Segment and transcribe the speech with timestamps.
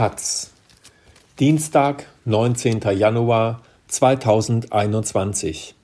[0.00, 0.50] Taz.
[1.38, 2.80] Dienstag, 19.
[2.96, 5.74] Januar 2021.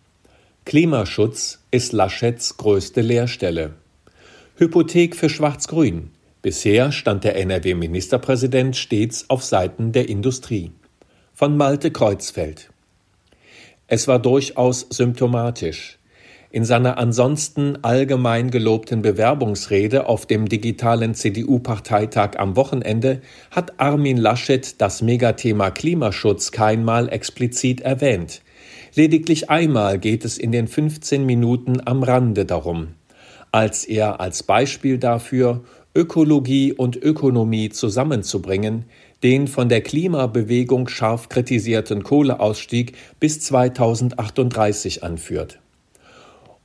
[0.65, 3.75] Klimaschutz ist Laschets größte Leerstelle.
[4.57, 6.13] Hypothek für Schwarz-Grün.
[6.41, 10.73] Bisher stand der NRW-Ministerpräsident stets auf Seiten der Industrie.
[11.35, 12.71] Von Malte Kreuzfeld.
[13.87, 15.99] Es war durchaus symptomatisch.
[16.57, 23.21] In seiner ansonsten allgemein gelobten Bewerbungsrede auf dem digitalen CDU-Parteitag am Wochenende
[23.51, 28.41] hat Armin Laschet das Megathema Klimaschutz keinmal explizit erwähnt.
[28.95, 32.95] Lediglich einmal geht es in den 15 Minuten am Rande darum,
[33.53, 35.63] als er als Beispiel dafür
[35.95, 38.87] Ökologie und Ökonomie zusammenzubringen,
[39.23, 45.59] den von der Klimabewegung scharf kritisierten Kohleausstieg bis 2038 anführt.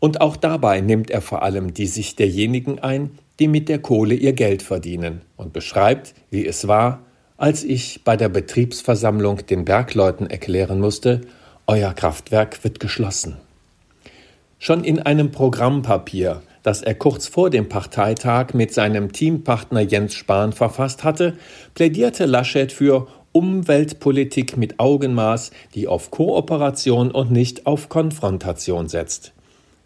[0.02, 4.16] Und auch dabei nimmt er vor allem die Sicht derjenigen ein, die mit der Kohle
[4.16, 7.04] ihr Geld verdienen und beschreibt, wie es war,
[7.38, 11.22] als ich bei der Betriebsversammlung den Bergleuten erklären musste,
[11.68, 13.38] euer Kraftwerk wird geschlossen.
[14.58, 20.52] Schon in einem Programmpapier, das er kurz vor dem Parteitag mit seinem Teampartner Jens Spahn
[20.52, 21.38] verfasst hatte,
[21.76, 29.34] plädierte Laschet für Umweltpolitik mit Augenmaß, die auf Kooperation und nicht auf Konfrontation setzt.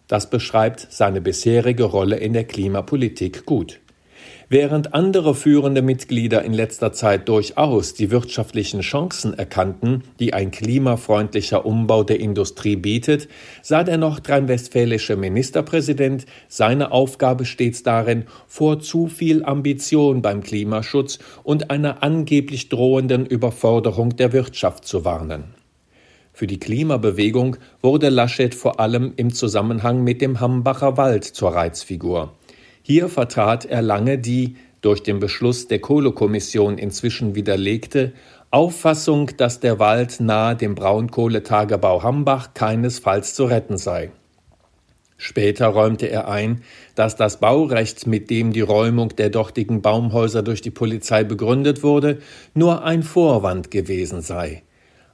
[0.07, 3.79] Das beschreibt seine bisherige Rolle in der Klimapolitik gut.
[4.47, 11.65] Während andere führende Mitglieder in letzter Zeit durchaus die wirtschaftlichen Chancen erkannten, die ein klimafreundlicher
[11.65, 13.27] Umbau der Industrie bietet,
[13.63, 21.71] sah der nordrhein-westfälische Ministerpräsident seine Aufgabe stets darin, vor zu viel Ambition beim Klimaschutz und
[21.71, 25.55] einer angeblich drohenden Überforderung der Wirtschaft zu warnen.
[26.35, 32.33] Für die Klimabewegung wurde Laschet vor allem im Zusammenhang mit dem Hambacher Wald zur Reizfigur.
[32.81, 38.11] Hier vertrat er lange die, durch den Beschluss der Kohlekommission inzwischen widerlegte,
[38.51, 44.11] Auffassung, dass der Wald nahe dem Braunkohletagebau Hambach keinesfalls zu retten sei.
[45.15, 46.63] Später räumte er ein,
[46.95, 52.19] dass das Baurecht, mit dem die Räumung der dortigen Baumhäuser durch die Polizei begründet wurde,
[52.53, 54.63] nur ein Vorwand gewesen sei.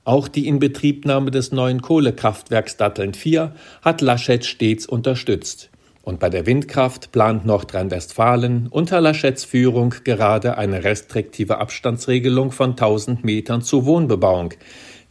[0.04, 3.54] Auch die Inbetriebnahme des neuen Kohlekraftwerks Datteln 4
[3.84, 5.70] hat Laschet stets unterstützt.
[6.02, 13.24] Und bei der Windkraft plant Nordrhein-Westfalen unter Laschets Führung gerade eine restriktive Abstandsregelung von 1000
[13.24, 14.56] Metern zur Wohnbebauung,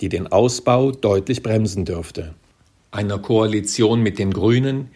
[0.01, 2.35] die den Ausbau deutlich bremsen dürfte.
[2.91, 4.89] Einer Koalition mit den Grünen,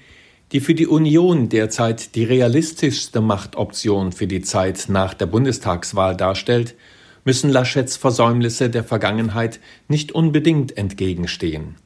[0.51, 6.75] die für die Union derzeit die realistischste Machtoption für die Zeit nach der Bundestagswahl darstellt,
[7.25, 11.77] müssen Laschets Versäumnisse der Vergangenheit nicht unbedingt entgegenstehen.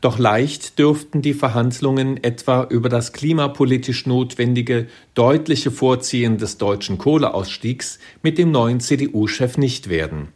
[0.00, 8.00] Doch leicht dürften die Verhandlungen etwa über das klimapolitisch notwendige deutliche Vorziehen des deutschen Kohleausstiegs
[8.20, 10.28] mit dem neuen CDU-Chef nicht werden.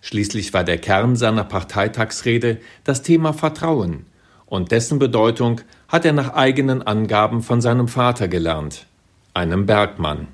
[0.00, 4.06] Schließlich war der Kern seiner Parteitagsrede das Thema Vertrauen,
[4.46, 8.86] und dessen Bedeutung hat er nach eigenen Angaben von seinem Vater gelernt,
[9.34, 10.26] einem Bergmann.